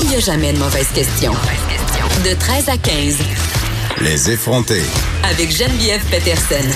[0.00, 1.32] il n'y a jamais de mauvaise question.
[2.24, 3.18] De 13 à 15.
[4.00, 4.82] Les effronter.
[5.24, 6.68] Avec Geneviève Peterson.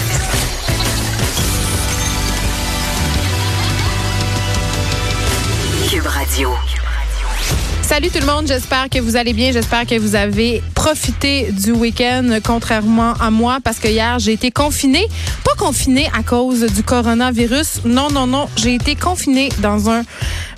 [5.89, 6.51] Cube Radio.
[7.83, 11.71] Salut tout le monde, j'espère que vous allez bien, j'espère que vous avez profité du
[11.71, 15.07] week-end contrairement à moi parce que hier j'ai été confinée,
[15.45, 20.03] pas confinée à cause du coronavirus, non non non, j'ai été confinée dans un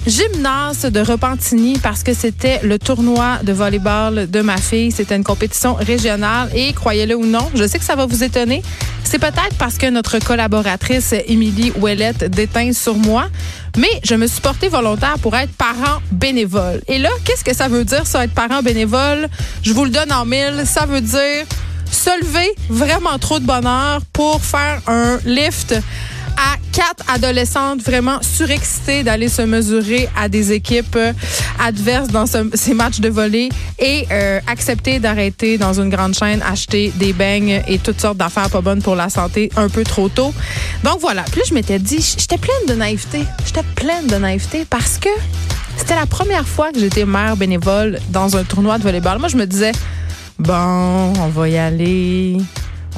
[0.08, 4.90] gymnase de Repentigny parce que c'était le tournoi de volleyball de ma fille.
[4.90, 8.62] C'était une compétition régionale et croyez-le ou non, je sais que ça va vous étonner.
[9.04, 13.28] C'est peut-être parce que notre collaboratrice Émilie Ouellette déteint sur moi,
[13.76, 16.80] mais je me suis portée volontaire pour être parent bénévole.
[16.88, 19.28] Et là, qu'est-ce que ça veut dire ça être parent bénévole?
[19.62, 21.44] Je vous le donne en mille, ça veut dire
[21.90, 25.74] se lever vraiment trop de bonheur pour faire un lift
[26.38, 30.98] à quatre adolescentes vraiment surexcitées d'aller se mesurer à des équipes
[31.58, 33.48] adverses dans ces matchs de volley
[33.80, 38.50] et euh, accepter d'arrêter dans une grande chaîne, acheter des beignes et toutes sortes d'affaires
[38.50, 40.32] pas bonnes pour la santé un peu trop tôt.
[40.84, 41.24] Donc voilà.
[41.32, 43.24] Puis je m'étais dit, j'étais pleine de naïveté.
[43.44, 45.08] J'étais pleine de naïveté parce que
[45.76, 49.18] c'était la première fois que j'étais mère bénévole dans un tournoi de volleyball.
[49.18, 49.72] Moi, je me disais,
[50.38, 52.38] bon, on va y aller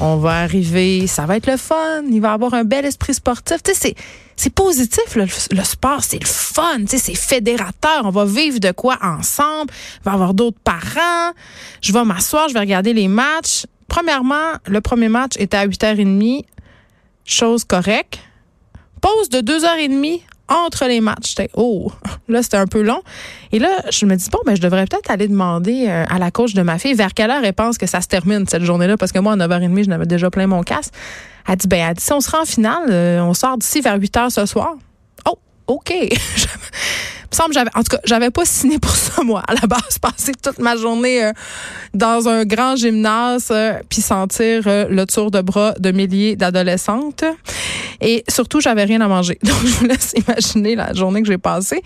[0.01, 3.61] on va arriver, ça va être le fun, il va avoir un bel esprit sportif.
[3.61, 3.95] Tu sais,
[4.35, 5.27] c'est positif, le,
[5.63, 8.01] sport, c'est le fun, tu sais, c'est fédérateur.
[8.05, 11.33] On va vivre de quoi ensemble, il va y avoir d'autres parents.
[11.81, 13.65] Je vais m'asseoir, je vais regarder les matchs.
[13.87, 16.45] Premièrement, le premier match était à 8h30,
[17.23, 18.19] chose correcte.
[19.01, 21.29] Pause de 2h30 entre les matchs.
[21.29, 21.91] J'étais, oh,
[22.27, 23.01] là, c'était un peu long.
[23.51, 26.29] Et là, je me dis, bon, ben, je devrais peut-être aller demander euh, à la
[26.29, 28.97] coach de ma fille vers quelle heure elle pense que ça se termine cette journée-là,
[28.97, 30.93] parce que moi, à 9h30, je n'avais déjà plein mon casque.
[31.47, 33.81] Elle dit, ben, elle dit, si on se rend en finale, euh, on sort d'ici
[33.81, 34.75] vers 8 h ce soir.
[35.25, 35.93] Oh, OK.
[37.33, 40.33] semble j'avais en tout cas j'avais pas signé pour ça moi à la base passer
[40.33, 41.31] toute ma journée euh,
[41.93, 43.53] dans un grand gymnase
[43.87, 47.23] puis sentir le tour de bras de milliers d'adolescentes
[48.01, 49.37] et surtout, j'avais rien à manger.
[49.43, 51.81] Donc, je vous laisse imaginer la journée que j'ai passée.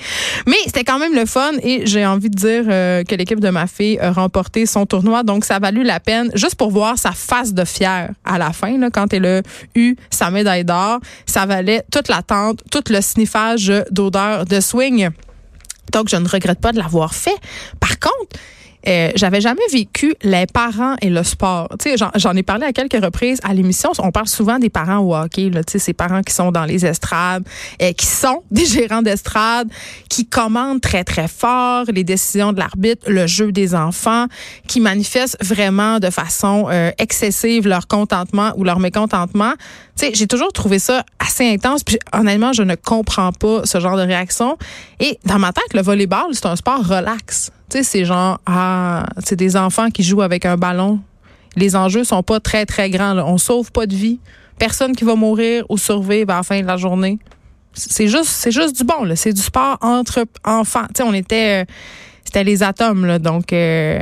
[0.48, 3.50] Mais c'était quand même le fun et j'ai envie de dire euh, que l'équipe de
[3.50, 5.24] ma fille a remporté son tournoi.
[5.24, 8.53] Donc, ça a valu la peine juste pour voir sa face de fière à la
[8.53, 9.42] fin, là, quand elle a
[9.76, 11.00] eu sa médaille d'or.
[11.26, 15.09] Ça valait toute l'attente, tout le sniffage d'odeur de swing.
[15.92, 17.36] Donc, je ne regrette pas de l'avoir fait.
[17.80, 18.40] Par contre,
[18.88, 21.69] euh, j'avais jamais vécu les parents et le sport.
[21.79, 23.91] Tu sais, j'en ai parlé à quelques reprises à l'émission.
[24.00, 25.50] On parle souvent des parents au hockey.
[25.50, 27.44] Là, tu ces parents qui sont dans les estrades,
[27.81, 29.69] euh, qui sont des gérants d'estrade,
[30.09, 34.25] qui commandent très très fort les décisions de l'arbitre, le jeu des enfants,
[34.68, 39.53] qui manifestent vraiment de façon euh, excessive leur contentement ou leur mécontentement.
[39.97, 41.84] Tu sais, j'ai toujours trouvé ça assez intense.
[41.84, 44.57] Puis honnêtement, je ne comprends pas ce genre de réaction.
[45.00, 47.52] Et dans ma tête, le volleyball, c'est un sport relax.
[47.70, 51.00] Tu sais, c'est genre, ah, c'est des enfants qui jouent avec un ballon.
[51.56, 53.18] Les enjeux sont pas très, très grands.
[53.18, 54.20] On sauve pas de vie.
[54.59, 57.20] Personne qui va mourir ou survivre à la fin de la journée.
[57.74, 59.14] C'est juste, c'est juste du bon.
[59.16, 60.86] C'est du sport entre enfants.
[60.88, 61.66] Tu sais, on était, euh,
[62.24, 63.06] c'était les atomes.
[63.06, 64.00] Là, donc, euh,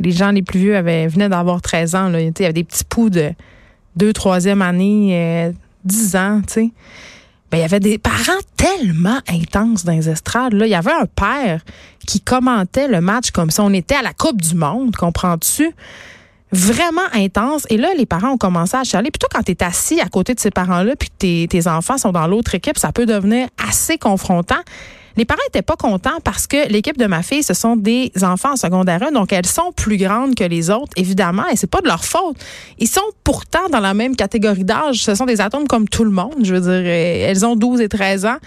[0.00, 2.08] les gens les plus vieux avaient venaient d'avoir 13 ans.
[2.08, 2.20] Là.
[2.20, 3.32] Il y avait des petits poux de
[3.94, 5.52] deux, troisième année, euh,
[5.84, 6.40] 10 ans.
[6.46, 6.70] Tu sais
[7.52, 10.54] ben, il y avait des parents tellement intenses dans les estrades.
[10.54, 10.66] Là.
[10.66, 11.60] Il y avait un père
[12.06, 15.70] qui commentait le match comme si on était à la Coupe du Monde, comprends-tu?
[16.50, 17.66] Vraiment intense.
[17.68, 19.10] Et là, les parents ont commencé à chialer.
[19.10, 22.26] Plutôt quand tu es assis à côté de ces parents-là, puis tes enfants sont dans
[22.26, 24.60] l'autre équipe, ça peut devenir assez confrontant.
[25.16, 28.52] Les parents étaient pas contents parce que l'équipe de ma fille, ce sont des enfants
[28.52, 31.80] en secondaire 1, donc elles sont plus grandes que les autres, évidemment, et c'est pas
[31.80, 32.36] de leur faute.
[32.78, 35.02] Ils sont pourtant dans la même catégorie d'âge.
[35.02, 36.36] Ce sont des atomes comme tout le monde.
[36.42, 38.38] Je veux dire, elles ont 12 et 13 ans.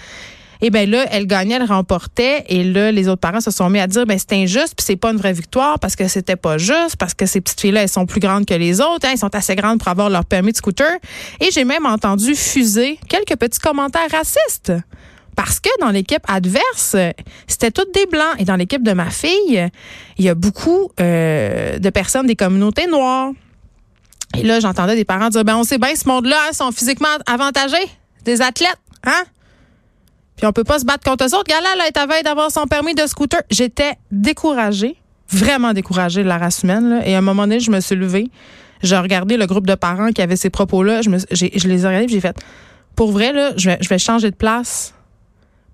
[0.62, 2.46] Et bien là, elles gagnaient, elles remportaient.
[2.48, 4.96] Et là, les autres parents se sont mis à dire, ben c'est injuste, puis c'est
[4.96, 7.90] pas une vraie victoire parce que c'était pas juste, parce que ces petites filles-là, elles
[7.90, 10.52] sont plus grandes que les autres, hein, elles sont assez grandes pour avoir leur permis
[10.52, 10.92] de scooter.
[11.42, 14.74] Et j'ai même entendu fuser quelques petits commentaires racistes.
[15.36, 16.96] Parce que dans l'équipe adverse,
[17.48, 18.36] c'était toutes des blancs.
[18.40, 19.70] Et dans l'équipe de ma fille,
[20.18, 23.32] il y a beaucoup euh, de personnes des communautés noires.
[24.38, 27.08] Et là, j'entendais des parents dire, ben on sait bien, ce monde-là, ils sont physiquement
[27.26, 27.88] avantagés,
[28.24, 29.24] des athlètes, hein?
[30.36, 31.48] Puis on peut pas se battre contre eux autres.
[31.48, 33.42] Gala, là, est à veille d'avoir son permis de scooter.
[33.50, 34.98] J'étais découragée,
[35.30, 36.90] vraiment découragée de la race humaine.
[36.90, 37.08] Là.
[37.08, 38.30] Et à un moment donné, je me suis levée.
[38.84, 41.02] J'ai regardé le groupe de parents qui avaient ces propos-là.
[41.02, 42.36] Je, me, je les ai regardés j'ai fait,
[42.98, 44.94] pour vrai, là, je vais, je vais changer de place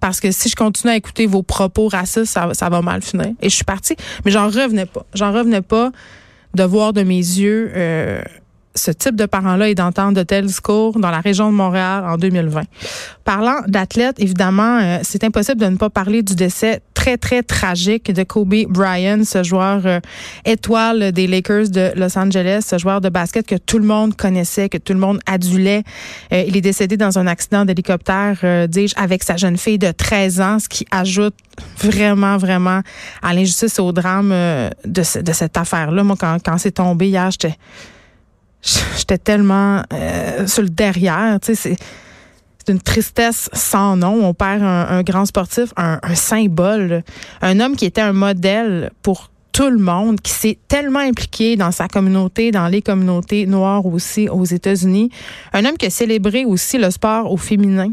[0.01, 3.27] parce que si je continue à écouter vos propos racistes, ça, va mal finir.
[3.42, 3.95] Et je suis partie,
[4.25, 5.06] mais j'en revenais pas.
[5.13, 5.92] J'en revenais pas
[6.53, 8.21] de voir de mes yeux euh,
[8.75, 12.18] ce type de parents-là et d'entendre de tels discours dans la région de Montréal en
[12.18, 12.63] 2020.
[13.24, 18.12] Parlant d'athlètes, évidemment, euh, c'est impossible de ne pas parler du décès très, très tragique
[18.12, 20.00] de Kobe Bryant, ce joueur euh,
[20.45, 24.69] étoile des Lakers de Los Angeles, ce joueur de basket que tout le monde connaissait,
[24.69, 25.81] que tout le monde adulait.
[26.31, 29.92] Euh, il est décédé dans un accident d'hélicoptère, euh, dis-je, avec sa jeune fille de
[29.92, 31.33] 13 ans, ce qui ajoute
[31.77, 32.81] vraiment, vraiment
[33.24, 34.30] à l'injustice et au drame
[34.86, 36.03] de, cette affaire-là.
[36.03, 39.81] Moi, quand, c'est tombé hier, j'étais tellement
[40.45, 41.39] sur le derrière.
[41.42, 41.75] Tu sais,
[42.63, 44.23] c'est une tristesse sans nom.
[44.23, 47.03] On perd un, grand sportif, un, symbole,
[47.41, 51.71] un homme qui était un modèle pour tout le monde, qui s'est tellement impliqué dans
[51.71, 55.09] sa communauté, dans les communautés noires aussi aux États-Unis.
[55.53, 57.91] Un homme qui a célébré aussi le sport au féminin.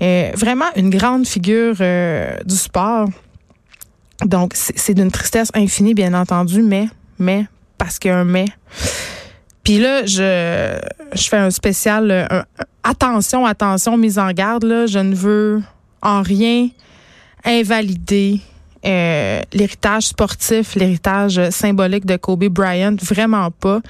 [0.00, 3.08] Vraiment une grande figure euh, du sport.
[4.24, 6.86] Donc, c'est d'une tristesse infinie, bien entendu, mais,
[7.18, 8.46] mais, parce qu'il y a un mais.
[9.64, 10.78] Puis là, je,
[11.12, 12.42] je fais un spécial, euh,
[12.88, 15.62] attention, attention, mise en garde, là, je ne veux
[16.02, 16.68] en rien
[17.44, 18.40] invalider
[18.84, 23.80] euh, l'héritage sportif, l'héritage symbolique de Kobe Bryant, vraiment pas.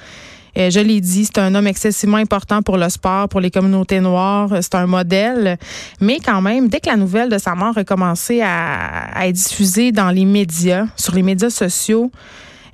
[0.57, 3.99] Euh, je l'ai dit, c'est un homme excessivement important pour le sport, pour les communautés
[3.99, 4.49] noires.
[4.61, 5.57] C'est un modèle.
[6.01, 9.35] Mais quand même, dès que la nouvelle de sa mort a commencé à, à être
[9.35, 12.11] diffusée dans les médias, sur les médias sociaux,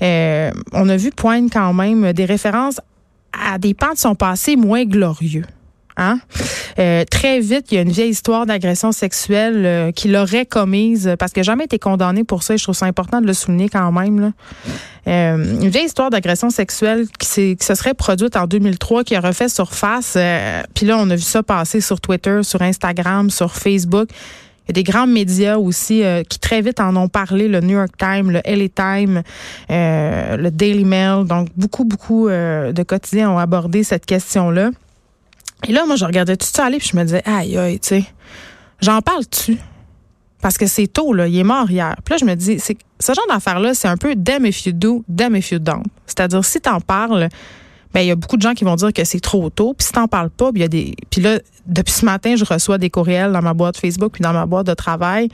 [0.02, 2.80] euh, on a vu poindre quand même des références
[3.34, 5.46] à des pans de son passé moins glorieux.
[5.98, 6.19] Hein?
[6.80, 11.16] Euh, très vite, il y a une vieille histoire d'agression sexuelle euh, qu'il aurait commise
[11.19, 12.56] parce qu'il n'a jamais été condamné pour ça.
[12.56, 14.19] Et je trouve ça important de le souligner quand même.
[14.19, 14.31] Là.
[15.07, 19.22] Euh, une vieille histoire d'agression sexuelle qui, qui, se serait produite en 2003, qui a
[19.22, 20.18] refait surface.
[20.74, 24.10] Puis là, on a vu ça passer sur Twitter, sur Instagram, sur Facebook.
[24.66, 27.75] Il y a des grands médias aussi qui très vite en ont parlé, le New
[27.75, 29.22] York Times, le LA Times,
[29.69, 31.25] le Daily Mail.
[31.25, 34.69] Donc, beaucoup, beaucoup de quotidiens ont abordé cette question-là.
[35.68, 37.89] Et là, moi, je regardais tout ça aller, puis je me disais, aïe, aïe, tu
[37.89, 38.06] sais,
[38.81, 39.57] j'en parle-tu?
[40.42, 41.95] Parce que c'est tôt, là, il est mort hier.
[42.04, 44.74] Puis là, je me dis, c'est ce genre d'affaire-là, c'est un peu damn if you
[44.74, 45.83] do, damn if you don't.
[46.06, 47.30] C'est-à-dire, si t'en parles,
[47.94, 49.74] ben il y a beaucoup de gens qui vont dire que c'est trop tôt.
[49.77, 50.95] Puis si t'en parles pas, il y a des.
[51.10, 54.33] Puis là, depuis ce matin, je reçois des courriels dans ma boîte Facebook puis dans
[54.33, 55.30] ma boîte de travail.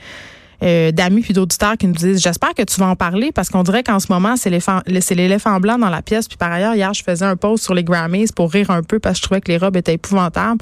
[0.62, 3.62] Euh, d'amis puis d'auditeurs qui nous disent j'espère que tu vas en parler parce qu'on
[3.62, 6.28] dirait qu'en ce moment c'est l'éléphant blanc dans la pièce.
[6.28, 8.98] Puis par ailleurs hier je faisais un post sur les Grammys pour rire un peu
[8.98, 10.60] parce que je trouvais que les robes étaient épouvantables.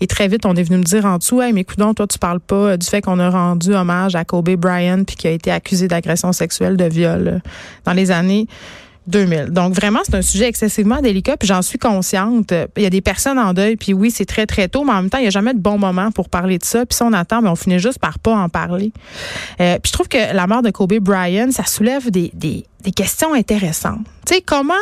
[0.00, 2.18] Et très vite on est venu me dire en dessous hey mais écoute toi tu
[2.18, 5.52] parles pas du fait qu'on a rendu hommage à Kobe Bryant puis qui a été
[5.52, 7.38] accusé d'agression sexuelle de viol euh,
[7.84, 8.48] dans les années
[9.08, 9.46] 2000.
[9.50, 12.52] Donc vraiment, c'est un sujet excessivement délicat, puis j'en suis consciente.
[12.76, 15.02] Il y a des personnes en deuil, puis oui, c'est très très tôt, mais en
[15.02, 16.86] même temps, il n'y a jamais de bon moment pour parler de ça.
[16.86, 18.92] Puis si on attend, mais on finit juste par pas en parler.
[19.60, 23.34] Euh, puis je trouve que la mort de Kobe Bryant, ça soulève des, des questions
[23.34, 24.06] intéressantes.
[24.26, 24.74] Tu sais, comment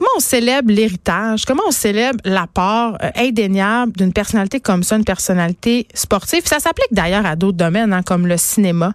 [0.00, 1.44] Comment on célèbre l'héritage?
[1.44, 6.40] Comment on célèbre l'apport euh, indéniable d'une personnalité comme ça, une personnalité sportive?
[6.46, 8.94] Ça s'applique d'ailleurs à d'autres domaines, hein, comme le cinéma.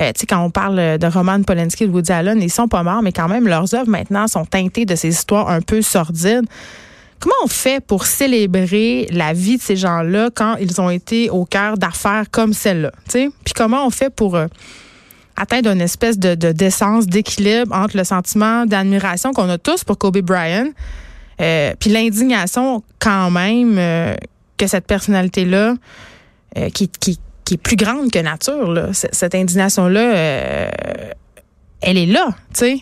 [0.00, 2.68] Euh, tu sais, quand on parle de Roman Polanski et de Woody Allen, ils sont
[2.68, 5.82] pas morts, mais quand même, leurs œuvres maintenant sont teintées de ces histoires un peu
[5.82, 6.46] sordides.
[7.20, 11.44] Comment on fait pour célébrer la vie de ces gens-là quand ils ont été au
[11.44, 12.92] cœur d'affaires comme celle-là?
[13.12, 14.36] Puis comment on fait pour...
[14.36, 14.46] Euh,
[15.36, 19.98] atteindre une espèce de, de d'essence, d'équilibre entre le sentiment d'admiration qu'on a tous pour
[19.98, 20.70] Kobe Bryant,
[21.40, 24.14] euh, puis l'indignation quand même euh,
[24.56, 25.74] que cette personnalité-là,
[26.56, 30.70] euh, qui, qui, qui, est plus grande que nature, là, cette indignation-là, euh,
[31.82, 32.78] elle est là, tu sais.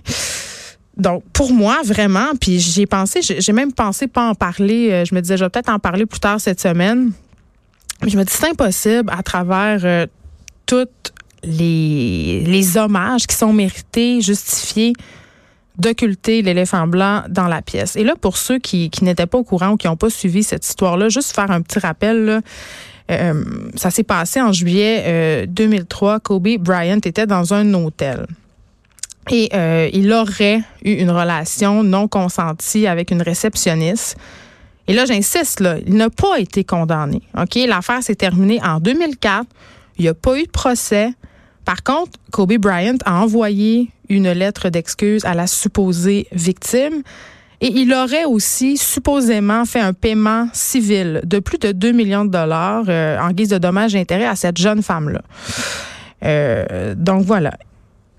[0.96, 5.04] Donc, pour moi, vraiment, puis j'ai pensé, j'ai même pensé pas en parler.
[5.04, 7.10] Je me disais, je vais peut-être en parler plus tard cette semaine.
[8.06, 10.06] Je me dis, c'est impossible à travers
[10.66, 11.13] toute
[11.46, 14.92] les, hommages qui sont mérités, justifiés,
[15.78, 17.96] d'occulter l'éléphant blanc dans la pièce.
[17.96, 20.66] Et là, pour ceux qui, n'étaient pas au courant ou qui n'ont pas suivi cette
[20.66, 22.42] histoire-là, juste faire un petit rappel,
[23.10, 26.14] euh, ça s'est passé en juillet 2003.
[26.14, 28.26] Euh, Kobe Bryant était dans un hôtel.
[29.30, 34.16] Et euh, il aurait eu une relation non consentie avec une réceptionniste.
[34.86, 37.22] Et là, j'insiste, là, il n'a pas été condamné.
[37.38, 37.54] OK?
[37.66, 39.46] L'affaire s'est terminée en 2004.
[39.98, 41.10] Il n'y a pas eu de procès.
[41.64, 47.02] Par contre, Kobe Bryant a envoyé une lettre d'excuse à la supposée victime.
[47.60, 52.30] Et il aurait aussi supposément fait un paiement civil de plus de 2 millions de
[52.30, 55.22] dollars euh, en guise de dommages et intérêts à cette jeune femme-là.
[56.24, 57.54] Euh, donc voilà.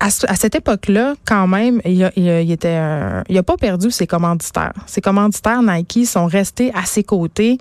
[0.00, 4.74] À, cette époque-là, quand même, il, a, il, a pas perdu ses commanditaires.
[4.86, 7.56] Ses commanditaires Nike sont restés à ses côtés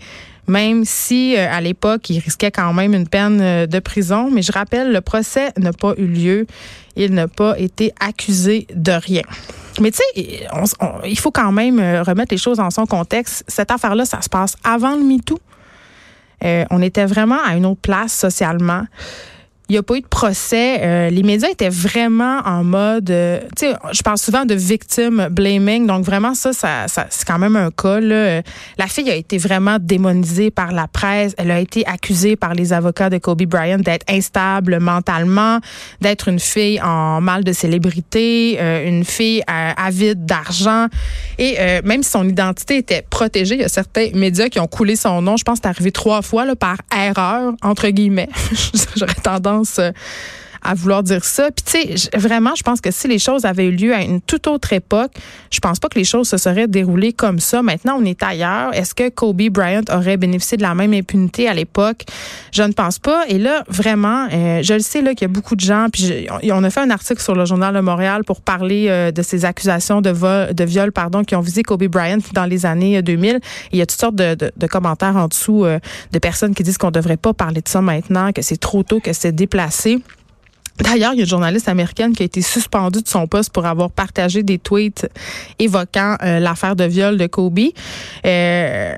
[0.47, 4.29] même si euh, à l'époque, il risquait quand même une peine euh, de prison.
[4.31, 6.47] Mais je rappelle, le procès n'a pas eu lieu.
[6.95, 9.23] Il n'a pas été accusé de rien.
[9.81, 10.47] Mais tu sais,
[11.05, 13.43] il faut quand même euh, remettre les choses dans son contexte.
[13.47, 15.39] Cette affaire-là, ça se passe avant le MeToo.
[16.41, 18.83] on était vraiment à une autre place socialement.
[19.67, 20.79] Il n'y a pas eu de procès.
[20.81, 25.27] Euh, les médias étaient vraiment en mode, euh, tu sais, je parle souvent de victim
[25.31, 28.00] blaming, donc vraiment ça, ça, c'est quand même un cas.
[28.00, 28.41] Là.
[28.77, 31.34] La fille a été vraiment démonisée par la presse.
[31.38, 35.60] Elle a été accusée par les avocats de Kobe Bryant d'être instable mentalement,
[36.00, 40.88] d'être une fille en mal de célébrité, euh, une fille avide d'argent.
[41.38, 44.95] Et même si son identité était protégée, il y a certains médias qui ont coulé
[44.95, 45.38] son nom.
[45.38, 48.29] Je pense que c'est arrivé trois fois là, par erreur, entre guillemets.
[48.95, 49.91] J'aurais tendance euh,
[50.65, 51.50] à vouloir dire ça.
[51.51, 54.22] Puis tu sais, vraiment, je pense que si les choses avaient eu lieu à une
[54.22, 55.12] toute autre époque,
[55.51, 57.62] je pense pas que les choses se seraient déroulées comme ça.
[57.62, 58.74] Maintenant, on est ailleurs.
[58.74, 62.03] Est-ce que Kobe Bryant aurait bénéficié de la même impunité à l'époque?
[62.51, 63.25] Je ne pense pas.
[63.27, 65.88] Et là, vraiment, euh, je le sais là qu'il y a beaucoup de gens.
[65.91, 69.22] Puis on a fait un article sur le journal de Montréal pour parler euh, de
[69.22, 73.01] ces accusations de, vol, de viol, pardon, qui ont visé Kobe Bryant dans les années
[73.01, 73.39] 2000.
[73.72, 75.65] il y a toutes sortes de, de commentaires en dessous
[76.12, 79.00] de personnes qui disent qu'on devrait pas parler de ça maintenant, que c'est trop tôt,
[79.00, 80.01] que c'est déplacé.
[80.79, 83.65] D'ailleurs, il y a une journaliste américaine qui a été suspendue de son poste pour
[83.65, 85.08] avoir partagé des tweets
[85.58, 87.60] évoquant euh, l'affaire de viol de Kobe.
[88.25, 88.94] Euh,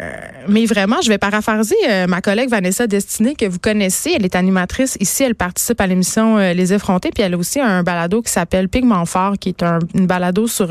[0.48, 4.14] mais vraiment, je vais paraphraser euh, ma collègue Vanessa Destinée que vous connaissez.
[4.16, 5.22] Elle est animatrice ici.
[5.22, 7.12] Elle participe à l'émission Les Effrontés.
[7.14, 10.48] Puis elle a aussi un balado qui s'appelle Pigment Fort, qui est un, une balado
[10.48, 10.70] sur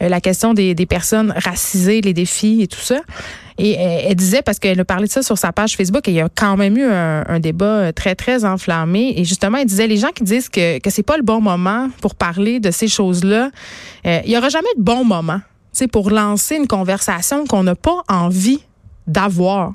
[0.00, 3.00] la question des, des personnes racisées, les défis et tout ça.
[3.60, 6.14] Et elle, disait, parce qu'elle a parlé de ça sur sa page Facebook, et il
[6.14, 9.14] y a quand même eu un, débat très, très enflammé.
[9.16, 11.88] Et justement, elle disait, les gens qui disent que, que c'est pas le bon moment
[12.00, 13.50] pour parler de ces choses-là,
[14.06, 15.40] euh, il y aura jamais de bon moment
[15.86, 18.60] pour lancer une conversation qu'on n'a pas envie
[19.08, 19.72] d'avoir.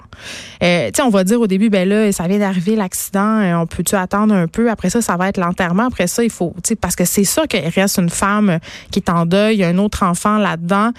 [0.64, 3.96] Euh, on va dire au début, ben là, ça vient d'arriver l'accident, euh, on peut-tu
[3.96, 4.70] attendre un peu?
[4.70, 5.88] Après ça, ça va être l'enterrement.
[5.88, 8.60] Après ça, il faut, parce que c'est sûr qu'il reste une femme
[8.92, 10.92] qui est en deuil, il y a un autre enfant là-dedans.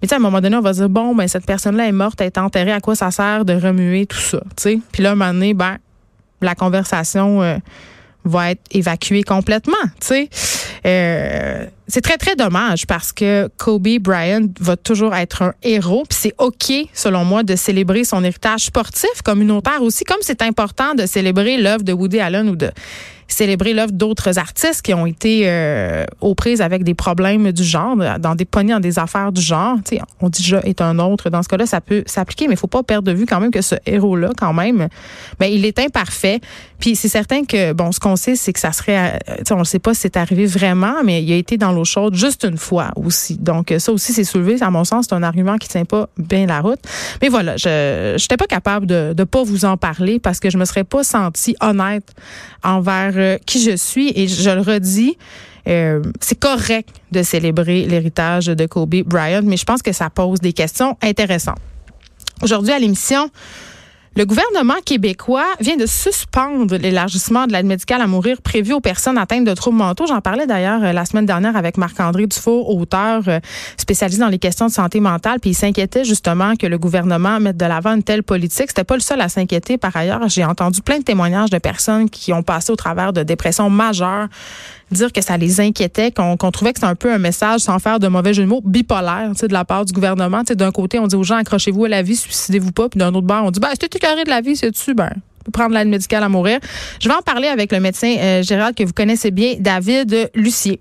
[0.00, 2.26] Mais à un moment donné, on va dire, bon, ben cette personne-là est morte, elle
[2.28, 4.80] est enterrée, à quoi ça sert de remuer tout ça, tu sais?
[4.90, 5.76] Puis là, à un moment donné, ben,
[6.40, 7.58] la conversation euh,
[8.24, 10.28] va être évacuée complètement, tu sais?
[10.84, 16.04] Euh, c'est très, très dommage parce que Kobe Bryant va toujours être un héros.
[16.08, 20.94] Puis c'est OK, selon moi, de célébrer son héritage sportif communautaire aussi, comme c'est important
[20.94, 22.70] de célébrer l'œuvre de Woody Allen ou de
[23.32, 27.96] célébrer l'œuvre d'autres artistes qui ont été euh, aux prises avec des problèmes du genre,
[28.18, 29.76] dans des poignées dans des affaires du genre.
[30.20, 31.30] on dit je est un autre.
[31.30, 33.50] Dans ce cas-là, ça peut s'appliquer, mais il faut pas perdre de vue quand même
[33.50, 34.88] que ce héros-là, quand même,
[35.38, 36.40] ben, il est imparfait.
[36.78, 39.64] Puis c'est certain que, bon, ce qu'on sait, c'est que ça serait, euh, on ne
[39.64, 42.58] sait pas si c'est arrivé vraiment, mais il a été dans l'eau chaude juste une
[42.58, 43.38] fois aussi.
[43.38, 44.56] Donc ça aussi, c'est soulevé.
[44.62, 46.80] À mon sens, c'est un argument qui tient pas bien la route.
[47.20, 50.58] Mais voilà, je n'étais pas capable de ne pas vous en parler parce que je
[50.58, 52.12] me serais pas sentie honnête
[52.62, 53.12] envers
[53.46, 55.16] qui je suis et je le redis.
[55.68, 60.40] Euh, c'est correct de célébrer l'héritage de Kobe Bryant, mais je pense que ça pose
[60.40, 61.58] des questions intéressantes.
[62.42, 63.30] Aujourd'hui à l'émission,
[64.14, 69.16] le gouvernement québécois vient de suspendre l'élargissement de l'aide médicale à mourir prévue aux personnes
[69.16, 70.06] atteintes de troubles mentaux.
[70.06, 73.40] J'en parlais d'ailleurs euh, la semaine dernière avec Marc-André Dufour, auteur euh,
[73.78, 77.56] spécialisé dans les questions de santé mentale, puis il s'inquiétait justement que le gouvernement mette
[77.56, 78.66] de l'avant une telle politique.
[78.68, 80.28] C'était pas le seul à s'inquiéter par ailleurs.
[80.28, 84.28] J'ai entendu plein de témoignages de personnes qui ont passé au travers de dépressions majeures
[84.92, 87.98] dire que ça les inquiétait, qu'on trouvait que c'était un peu un message, sans faire
[87.98, 90.42] de mauvais jeu de mots, bipolaire de la part du gouvernement.
[90.42, 92.88] D'un côté, on dit aux gens, accrochez-vous à la vie, suicidez-vous pas.
[92.88, 94.94] Puis d'un autre bord, on dit, ben, que carré de la vie, c'est-tu?
[94.94, 95.10] Ben,
[95.52, 96.58] prendre l'aide médicale à mourir.
[97.00, 100.78] Je vais en parler avec le médecin euh, Gérald que vous connaissez bien, David Lucier.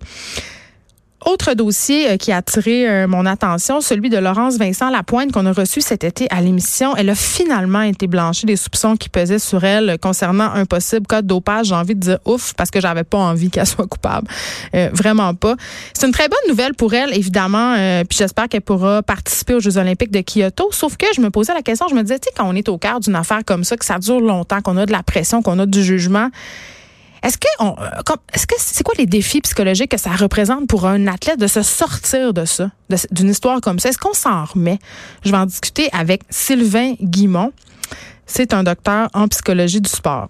[1.25, 5.45] Autre dossier euh, qui a attiré euh, mon attention, celui de Laurence Vincent Lapointe qu'on
[5.45, 6.95] a reçu cet été à l'émission.
[6.95, 11.21] Elle a finalement été blanchie des soupçons qui pesaient sur elle concernant un possible cas
[11.21, 11.67] de dopage.
[11.67, 14.27] J'ai envie de dire ouf parce que j'avais pas envie qu'elle soit coupable.
[14.73, 15.55] Euh, vraiment pas.
[15.93, 17.75] C'est une très bonne nouvelle pour elle, évidemment.
[18.09, 20.69] puis j'espère qu'elle pourra participer aux Jeux olympiques de Kyoto.
[20.71, 22.67] Sauf que je me posais la question, je me disais, tu sais, quand on est
[22.67, 25.43] au cœur d'une affaire comme ça, que ça dure longtemps, qu'on a de la pression,
[25.43, 26.29] qu'on a du jugement,
[27.23, 30.87] est-ce que on, euh, est-ce que c'est quoi les défis psychologiques que ça représente pour
[30.87, 32.71] un athlète de se sortir de ça,
[33.11, 33.89] d'une histoire comme ça?
[33.89, 34.79] Est-ce qu'on s'en remet?
[35.23, 37.53] Je vais en discuter avec Sylvain Guimont.
[38.25, 40.29] C'est un docteur en psychologie du sport.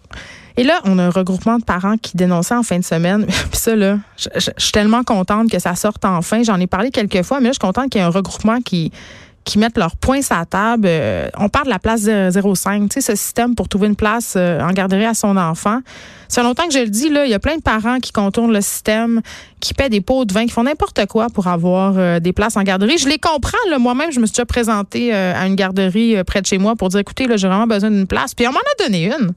[0.57, 3.25] Et là, on a un regroupement de parents qui dénonçaient en fin de semaine.
[3.51, 6.43] Puis ça, là, je, suis tellement contente que ça sorte enfin.
[6.43, 8.59] J'en ai parlé quelques fois, mais là, je suis contente qu'il y ait un regroupement
[8.61, 8.91] qui
[9.43, 10.85] qui mettent leurs points sur la table.
[10.87, 14.35] Euh, on parle de la place 05, tu sais, ce système pour trouver une place
[14.37, 15.79] euh, en garderie à son enfant.
[16.27, 18.11] Ça fait longtemps que je le dis, là, il y a plein de parents qui
[18.11, 19.21] contournent le système,
[19.59, 22.55] qui paient des pots de vin, qui font n'importe quoi pour avoir euh, des places
[22.55, 22.97] en garderie.
[22.97, 23.79] Je les comprends, là.
[23.79, 26.99] Moi-même, je me suis déjà présentée à une garderie près de chez moi pour dire,
[26.99, 28.33] écoutez, là, j'ai vraiment besoin d'une place.
[28.33, 29.33] Puis on m'en a donné une.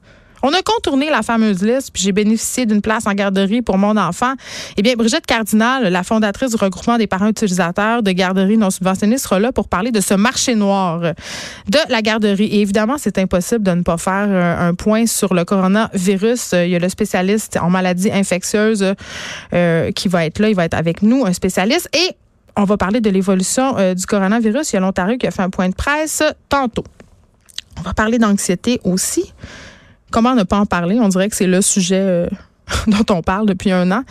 [0.47, 3.97] On a contourné la fameuse liste, puis j'ai bénéficié d'une place en garderie pour mon
[3.97, 4.33] enfant.
[4.77, 9.17] Eh bien, Brigitte Cardinal, la fondatrice du regroupement des parents utilisateurs de garderies non subventionnées,
[9.17, 12.45] sera là pour parler de ce marché noir de la garderie.
[12.45, 14.29] Et évidemment, c'est impossible de ne pas faire
[14.61, 16.51] un point sur le coronavirus.
[16.53, 18.93] Il y a le spécialiste en maladies infectieuses
[19.51, 20.49] euh, qui va être là.
[20.49, 21.89] Il va être avec nous, un spécialiste.
[21.91, 22.15] Et
[22.55, 24.73] on va parler de l'évolution euh, du coronavirus.
[24.73, 26.85] Il y a l'Ontario qui a fait un point de presse tantôt.
[27.79, 29.33] On va parler d'anxiété aussi.
[30.15, 30.97] Comment ne pas en parler?
[31.01, 32.27] On dirait que c'est le sujet euh,
[32.87, 34.03] dont on parle depuis un an.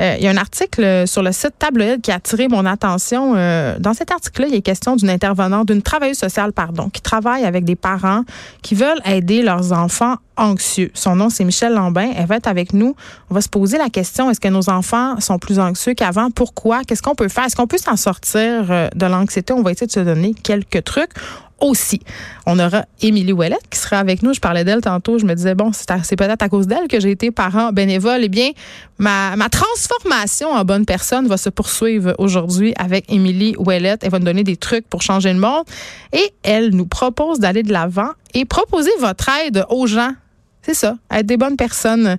[0.00, 3.34] Euh, il y a un article sur le site Tabloïd qui a attiré mon attention.
[3.36, 7.44] Euh, dans cet article-là, il est question d'une intervenante, d'une travailleuse sociale, pardon, qui travaille
[7.44, 8.24] avec des parents
[8.62, 10.90] qui veulent aider leurs enfants anxieux.
[10.94, 12.10] Son nom, c'est Michel Lambin.
[12.16, 12.96] Elle va être avec nous.
[13.30, 16.30] On va se poser la question, est-ce que nos enfants sont plus anxieux qu'avant?
[16.30, 16.82] Pourquoi?
[16.82, 17.44] Qu'est-ce qu'on peut faire?
[17.44, 19.52] Est-ce qu'on peut s'en sortir de l'anxiété?
[19.52, 21.12] On va essayer de se donner quelques trucs
[21.60, 22.00] aussi.
[22.46, 24.34] On aura Émilie Ouellette qui sera avec nous.
[24.34, 25.18] Je parlais d'elle tantôt.
[25.18, 28.20] Je me disais, bon, c'est peut-être à cause d'elle que j'ai été parent bénévole.
[28.22, 28.50] Eh bien,
[28.98, 29.48] ma, ma
[29.84, 34.02] transformation en bonne personne va se poursuivre aujourd'hui avec Émilie Ouellette.
[34.02, 35.64] Elle va nous donner des trucs pour changer le monde.
[36.12, 40.12] Et elle nous propose d'aller de l'avant et proposer votre aide aux gens
[40.66, 42.16] c'est ça, être des bonnes personnes.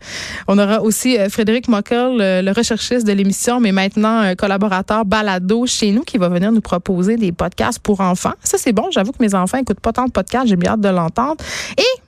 [0.48, 5.92] On aura aussi euh, Frédéric Mockel, le recherchiste de l'émission, mais maintenant collaborateur balado chez
[5.92, 8.34] nous, qui va venir nous proposer des podcasts pour enfants.
[8.44, 8.92] Ça, c'est bon.
[8.92, 10.46] J'avoue que mes enfants écoutent pas tant de podcasts.
[10.46, 11.44] J'ai bien hâte de l'entendre.
[11.76, 12.02] Et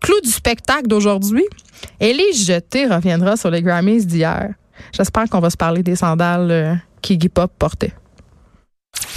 [0.00, 1.44] clou du spectacle d'aujourd'hui,
[2.00, 4.54] Ellie Jeté reviendra sur les Grammys d'hier.
[4.92, 7.92] J'espère qu'on va se parler des sandales euh, qu'Iggy Pop portait.